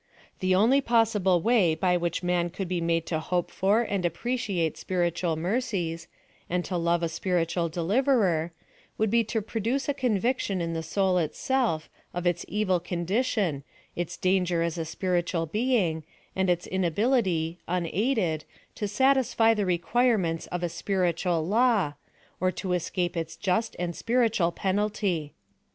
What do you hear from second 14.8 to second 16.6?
spiritual being, and